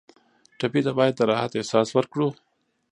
[0.59, 2.27] ټپي ته باید د راحت احساس ورکړو.